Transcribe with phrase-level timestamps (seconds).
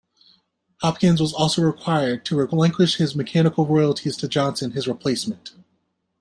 [0.81, 5.51] Hopkins was also required to relinquish his mechanical royalties to Johnson, his replacement.